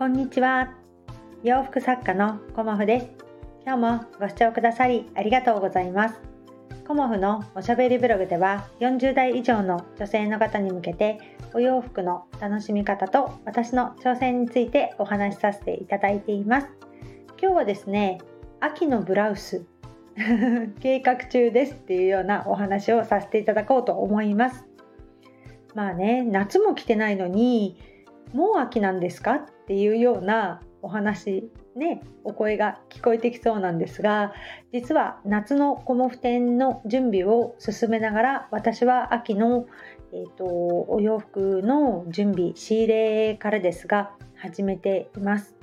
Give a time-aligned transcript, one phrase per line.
[0.00, 0.72] こんにちは。
[1.42, 3.08] 洋服作家のコモフです。
[3.66, 6.14] 今日もご視聴くださりありがとうございます。
[6.88, 16.68] コモフのおしゃべりブログでは40代以上の女性の方に向けてお洋服の楽しみ方と私の挑戦についてお話しさせていただいています。
[17.38, 18.22] 今日はですね
[18.58, 19.66] 秋のブラウス
[20.80, 24.64] 計画中ですっていうようなお話をさせていただこうと思います。
[25.74, 27.76] まあね夏も来てないのに
[28.32, 29.34] もう秋なんですか？
[29.34, 34.32] っていうようなお話ねお声が聞こえてきそうなんですが
[34.72, 39.66] 実は夏のコモフ展の準備を進めながら私は秋の、
[40.12, 45.54] えーと、お洋服の準備仕入れからですが始めています。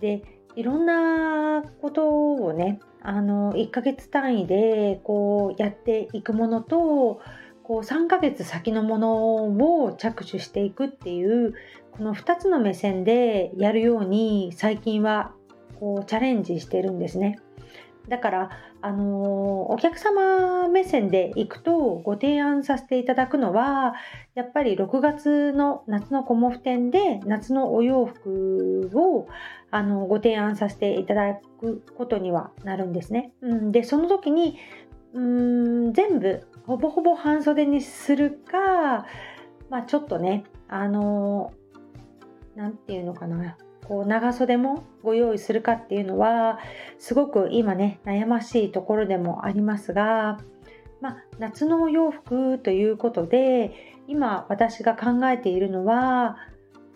[0.00, 0.22] で
[0.56, 7.20] いろんなことをねあの1ヶ月単位でこうやっていくものと
[7.62, 9.44] こう3ヶ月先のもの
[9.84, 11.54] を着手していくっていう
[11.98, 15.32] この2つの目線でやるように最近は
[15.80, 17.40] こうチャレンジしてるんですね。
[18.08, 23.94] だから、あの、お客様目線で行くとご提案させていただくのは
[24.34, 29.26] やっぱり6月の夏のコモフ展で夏のお洋服を
[29.72, 33.32] あのご提案させていただくことにはなるんですね。
[33.42, 34.56] うん、でその時に
[35.12, 39.06] うん全部ほぼほぼ半袖にするか、
[39.70, 41.52] まあ、ちょっとねあの
[42.58, 43.56] 何て言うのかな
[43.86, 46.58] こう長袖もご用意するかっていうのは
[46.98, 50.38] すごく今ね悩ましいところでもありますが、
[51.00, 53.72] まあ、夏のお洋服ということで
[54.08, 56.36] 今私が考えているのは、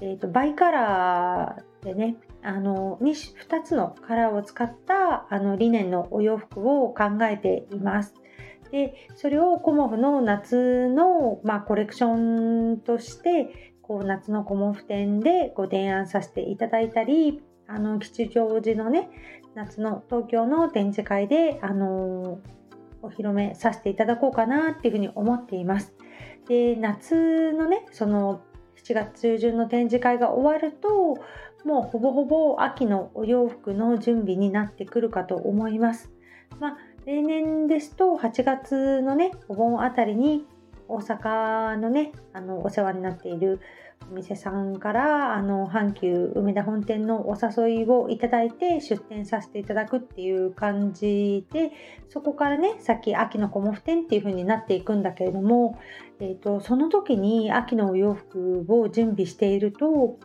[0.00, 8.14] えーと、バイカラーでねあの 2, 2つのカラーを使ったあのリネンのお洋服を考えています。
[8.70, 19.08] でそれをコモフの夏の、まあ、コレクションとしてこう夏のコモフ展でご提案させていただいたりあの吉祥寺のね
[19.54, 22.38] 夏の東京の展示会であの
[23.00, 25.94] お披露目させていただこうかなっていうふうに思っています。
[26.48, 28.42] で夏のねその
[28.76, 31.16] 7月中旬の展示会が終わると
[31.64, 36.10] もうほぼほぼ秋のお洋服の準備になってくるかと思います。
[36.60, 40.46] まあ、例年ですと8月のねお盆あたりに
[40.88, 43.60] 大阪のねあのお世話になっている
[44.10, 51.72] お店さんからあの阪急梅田本店のお誘いをいただいて出店させていただくっていう感じで
[52.08, 55.78] そこからねさっき秋のコモフ展っていう風になっていくんだけれども、
[56.20, 60.18] えーとその時に秋のお洋服を準備していると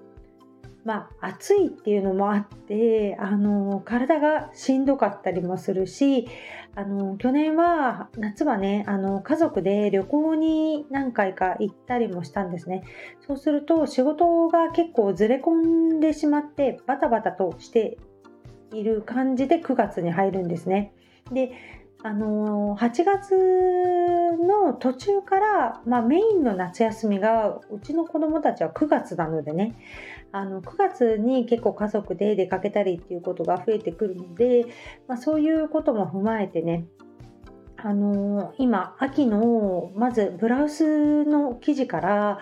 [0.85, 6.27] まあ、暑いっていうのもあってあの体がしんどかったりもするし
[6.75, 12.83] あの去年は夏はねあの家族で旅行に何回か行ったりもしたんですね。
[13.27, 17.97] そうすると仕事が結構ずれ込んでしまってバタバタとして
[18.71, 20.93] いる感じで9月に入るんですね。
[21.31, 21.51] で
[22.05, 23.33] あの8月
[24.37, 29.75] の途中から、まあ、メインの夏休みがうちの子どもたちは9月なのでね。
[30.33, 34.65] あの9月に結構家族で出かけたりっていうことが増えてくるので、
[35.07, 36.85] まあ、そういうことも踏まえてね
[37.77, 42.39] あの今秋のまずブラウスの生地から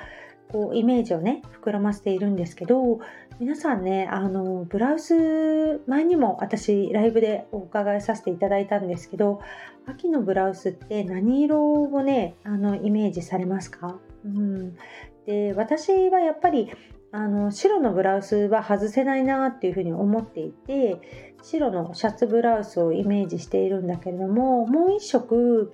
[0.52, 3.00] こうイメージをね膨らませているんですけど
[3.40, 9.42] 皆さんねあのブラウス前にも私ライブでお伺いさせていただいたんですけど
[9.86, 14.78] 秋のブラウスって何色をねあのイメージされますか、うん、
[15.26, 16.72] で私はやっぱり
[17.14, 21.02] あの白のブラウスは外せないなっていうふうに思っていて
[21.42, 25.74] 白のシャツブラウスをイメージしているんだけれどももう一色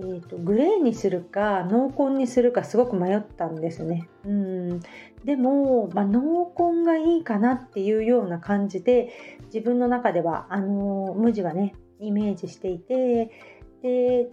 [0.00, 4.08] ーと、グレーにするか濃紺にするかすごく迷ったんですね。
[4.24, 4.80] うん
[5.24, 9.10] でも、まあ、濃紺がいいかなっていうような感じで
[9.46, 13.32] 自分の中ではあの無地はねイメージしていて
[13.82, 14.30] で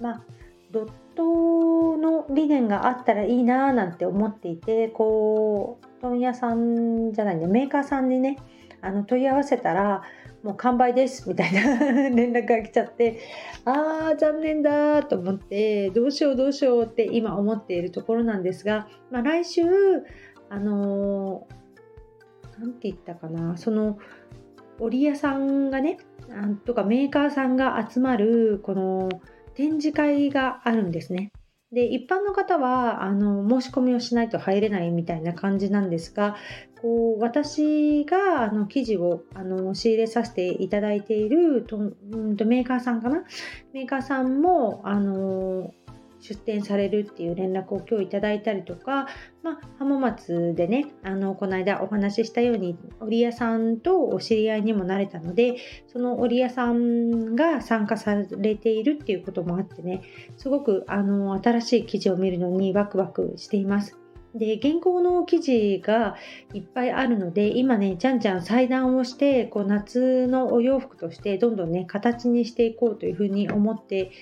[0.00, 0.22] まあ
[0.70, 8.38] ドットの理念があったらいいななんて思っていてこう問屋さんじゃないねメーカーさんにね
[8.80, 10.02] あの問い合わせたら
[10.42, 11.60] もう完売ですみたいな
[12.10, 13.18] 連絡が来ちゃって
[13.64, 19.62] あー残念だと思ってどうしようどうしようって今思っているところなんですが、まあ、来週
[20.48, 21.46] あの
[22.58, 23.98] 何、て言ったかなその
[24.78, 25.98] 織屋さんがね
[26.28, 29.08] なんとかメーカーさんが集まるこの
[29.60, 31.32] 展示会があるんですね。
[31.70, 36.34] で一般の方はあの申し込みをしないと入れないみたいな感じなんですが
[36.80, 43.22] こう私があの記事をあの仕入れさせていただいていると、うん、とメーカーさんかな？
[43.72, 45.72] メーカーさんもあの
[46.20, 49.06] 出店されるっていう連絡を今日いただいたりとか、
[49.42, 55.56] まあ、浜松でねあのこの間お話ししたように織屋さんとお知り合いにもなれたので
[55.88, 60.02] その織屋さんが参加されているっていうこともあってね
[60.36, 64.00] すごくあの新しい記事を見るのにワクワクしています。
[64.34, 66.14] で原稿の記事が
[66.54, 74.12] いっぱいあるので今ねじゃんじゃん裁断をしてこう夏のお洋服としてどんどんね形にしていこうというふうに思って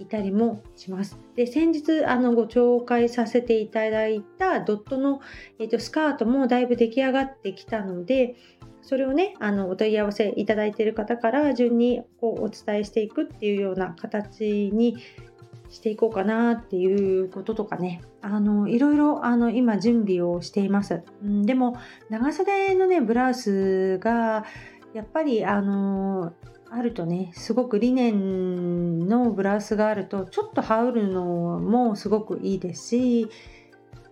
[0.00, 1.18] いたりもします。
[1.36, 5.20] で先日あのご紹介させていただいたドットの、
[5.58, 8.36] えーと、スカートもだいぶ出来上がってきたので
[8.82, 14.96] それをねあのお問い合わせいただいている方から順にこうお伝えしていくっていうような形に
[15.70, 21.76] していこうかなっていうこととかねあのいろいろあの今準備をしています、うん、でも
[22.10, 24.44] 長袖のねブラウスが
[24.92, 26.32] やっぱりあの
[26.74, 33.28] あるとねすごくリネンのブラウスがあるとちょっと羽織るのもすごくいいですし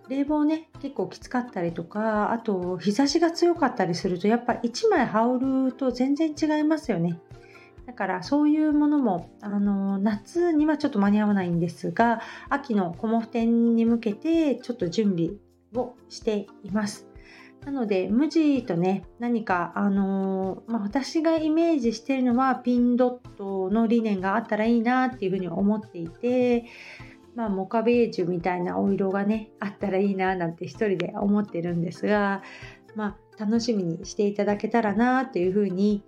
[0.08, 7.18] 冷房ね結構きつかったりとかあと日差しが強かったりするとやっぱ1枚羽織ると全然違いますよね。
[7.86, 15.30] だからそういうものもあの夏にはちょっと間に合わないんですが秋のコモフ展に向けてちょっと準備
[15.74, 17.11] をしています。
[17.64, 26.64] なので無地とね何かあのー、まあ、私がイメージしてるのはピンドットの理念があったらいいなっていうふうに思っていて
[27.34, 32.42] まあ、モカベージュみたいなお色がねあったらいいななんて一人で思ってるんですが、
[32.94, 36.04] まあ、楽しみにしていただけたらなというふうに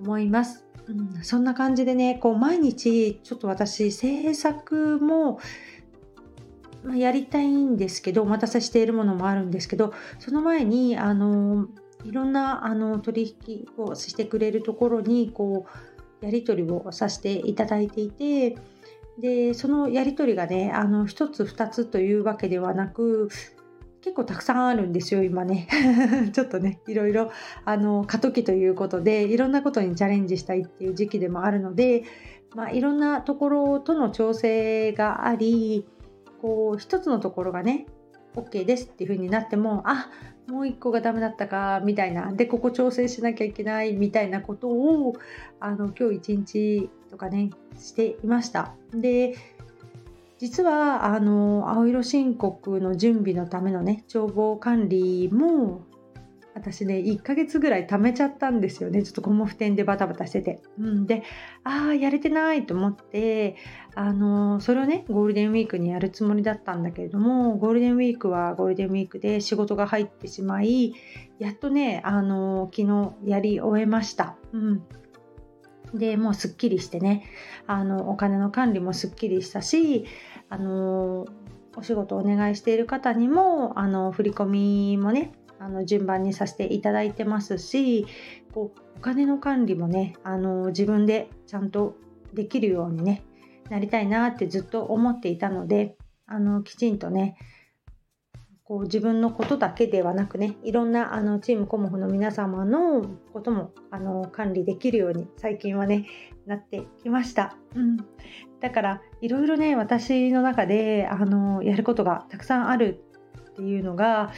[0.00, 0.64] 思います。
[0.88, 5.40] うん、そんな感じでねこう毎日ちょっと私制作も、
[6.94, 11.66] やりたいんですけどお待たせしているものもあるんですけどその前にあの
[12.04, 15.66] いろんなあの取引をしてくれるところにこ
[16.22, 18.56] うやり取りをさせていただいていて
[19.18, 23.28] でそのやり取りがねあの1つ2つというわけではなく
[24.02, 25.66] 結構たくさんあるんですよ今ね。
[26.32, 27.30] ちょっとねいろいろ
[27.64, 32.04] あの過渡期ということでいろんなことにチャレンジしたいっていう時期でもあるので、
[32.54, 35.84] まあ、いろんなところとの調整があり
[36.40, 37.86] こう一つのところがね
[38.34, 40.10] OK ですっていう風になってもあ
[40.46, 42.32] もう一個がダメだったかみたいな。
[42.32, 45.14] でここ調整しなきゃいけないみたいなことを
[45.58, 48.74] あの今日一日とかねしていました。
[48.92, 49.34] で
[50.38, 55.80] 実はあの青色申告の準備のためのね帳簿管理も
[56.56, 59.02] 私ね1ヶ月ぐらい貯めちゃったんですよね。
[59.02, 61.22] ちょっとコモフ店でバタバタしてて、うん、で
[61.64, 63.56] ああやれてないと思って
[63.94, 70.94] あのそれをねゴールデンウィークにやるつもりだったんだけれどもゴールデンウィークはゴールデンウィークで仕事が入ってしまい
[71.38, 74.82] やっとねあの昨日やり終えました、うん、
[75.94, 77.24] でもうすっきりしてね
[77.66, 80.06] あのお金の管理もすっきりしたし
[80.48, 81.26] あの
[81.76, 88.06] お仕事お願いしている方にもあの振り込みもねあの順番にさせていただいてますし
[88.52, 91.96] こうお金の管理もねあの自分でちゃんと
[92.32, 93.22] できるようにね
[93.70, 97.36] なりたいなってずっと思っていたのであのきちんとね
[98.64, 106.06] こう自分のことだけではなくねいろんなあのチームコモフの皆様のこともあの管理できるように最近はね
[106.46, 107.96] なってきました、うん、
[108.60, 113.04] だからいろいろね私の中であのやることがたくさんある
[113.50, 114.32] っていうのが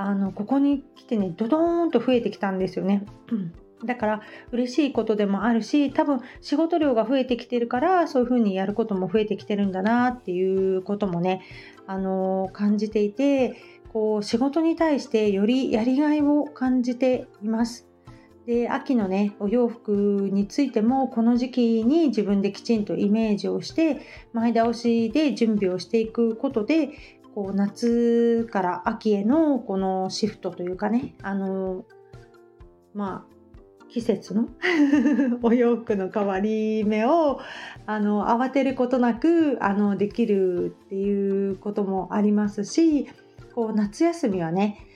[0.00, 3.04] あのここに来てねドドーンと増えてきたんですよね。
[3.30, 3.52] うん
[3.84, 11.40] だから嬉しいことでもあるし多分仕事量が増えてきてるからそういう風にやることも増えてきてるんだなっていうこともね、
[11.86, 13.56] あのー、感じていて
[13.92, 17.86] こう仕事に対してよりやりがいを感じています。
[18.46, 19.92] で秋のねお洋服
[20.32, 24.00] についてもこの時期に自分できちんとイメージをして
[24.32, 26.90] 前倒しで準備をしていくことで
[27.34, 31.84] こう夏から秋へのこのシフトというかねあの
[32.94, 33.40] まあ
[33.88, 34.48] 季節の
[35.42, 37.40] お洋服の変わり目を
[37.86, 43.08] あの慌てることなくあのできるっていうこともありますし
[43.54, 44.86] こう夏休みはね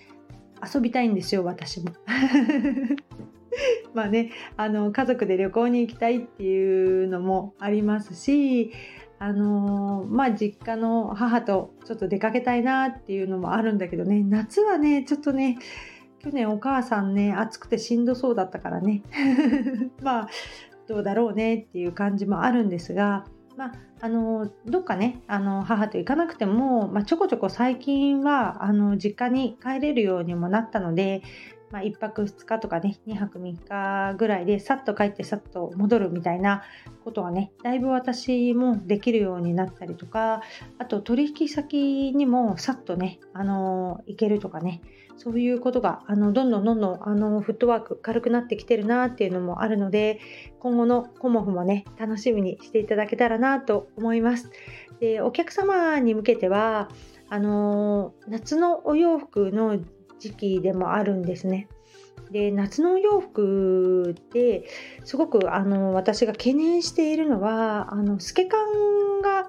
[0.62, 1.90] 遊びたいんですよ私も。
[3.94, 8.72] まあねあの家族で旅行に行きたいっていうのもありますし
[9.18, 14.22] あのー、まあ実家の母とちょっと出かけたいなっていうのもあるんだけどね。
[14.22, 15.58] 夏はねちょっとね
[16.18, 19.02] 去年お母さんね暑くてしんどそうだったからね。
[20.02, 20.28] まあ
[20.86, 23.24] どうだろうねっていう感じもあるんですが。
[23.56, 31.22] まあ、あのどっかねあの母と行かなくても、まあ、ちょこちょこ最近はあの実家に帰れるようにもなったので
[31.70, 36.62] まあ、1泊2日とかね2泊3日ぐらいでさっと帰ってさっと戻るみたいな
[37.04, 40.42] ことはねだいぶ私もできるようになったりとか
[40.78, 44.82] あと取引先にもさっとねあの行けるとかね
[45.16, 50.20] そういうことがあのどんどんどんどんあのフットワーク軽くなってきてるなっていうのもあるので
[50.58, 54.50] 今後のコモフもね楽しみにしていただけたらなと思います。
[55.00, 56.88] でお客様に向けては
[57.28, 59.78] あの夏のお洋服の
[60.24, 61.68] 時期でもあるんですね。
[62.30, 64.64] で夏のお洋服って
[65.04, 69.46] すごくあの私が懸念しているのはあの透け感が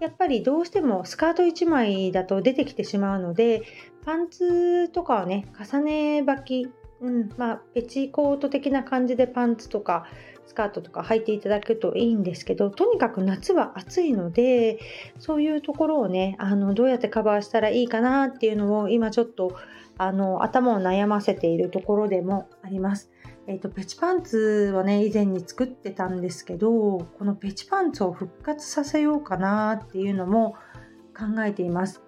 [0.00, 3.62] やっぱりどうしてもスカート1枚だと出てきてしまうので
[4.04, 6.68] パンツとかはね重ね履き、
[7.00, 10.06] うんまあ、ペチコート的な感じでパンツとか
[10.46, 14.78] スカートとか履いていただくといいんですけどとにかく夏は暑いので
[15.18, 19.56] そういうところをねあのどうやってカバーしたらいいかなっていうのを今ちょっと
[19.98, 23.10] あの頭を悩ませているところでもあります。
[23.48, 30.54] えーと、ペチパンツはね以前に作ってたんですけどこのペチパンツを復活させようかなっていうのも
[31.16, 32.02] 考えています。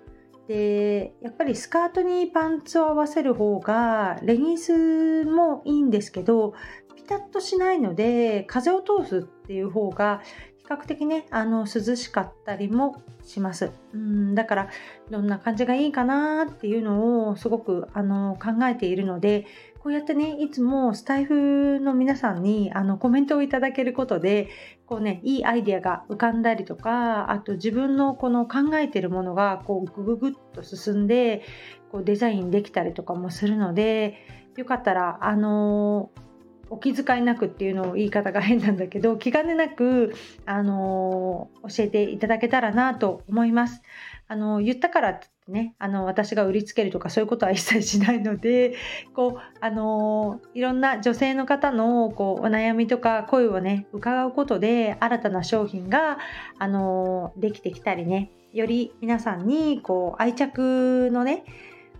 [0.47, 6.55] でやっぱりスカートにパンツを合わせる方がレギンスもいいんですけど
[6.97, 10.23] ピタッとしないので風を通すっていう方が
[10.71, 13.73] 較的ねあの涼しかったりもします。
[13.93, 14.69] うんだから
[15.11, 19.47] どんな感じがいいかなっていうのをすごくあの考えているので
[19.81, 24.49] こうやってねいつもスタイフの皆さんにあのコメントをいただけることで
[24.87, 31.43] こうねいいアイデアが浮かんだりとかあと自分のこの考えてるものがこうグググッと進んで
[31.91, 34.19] こうデザインできたりとかもするので
[34.57, 36.30] よかったらあのー
[36.71, 40.15] お気遣いなくっていうのを言い方が変なんだけど気兼ねなく、
[40.47, 43.83] あの、教えていただけたらなと思います。
[44.29, 48.75] あの、言ったからってね、あの私が売りつけるとかそういうことは一切しないので
[49.15, 56.19] こう、あの、いろんな女性の方のこうお悩みとか声をね伺うことで新たな商品が、
[56.59, 61.45] あのできてきたりねより皆さんにこう愛着のね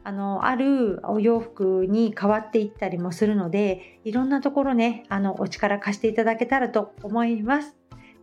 [0.03, 7.77] あのあるお洋服に変わっていったりもするのでいろんなところねあのお力貸していただけたらと思います。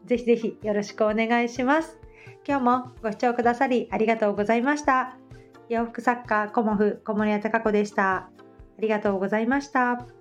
[0.06, 2.00] ぜひぜひよろしくお願いします。
[2.48, 5.18] 今日もご視聴くださりありがとうございました。
[5.70, 8.16] 洋服作家コモフ小森屋隆子でした。
[8.16, 8.30] あ
[8.80, 10.17] りがとうございました。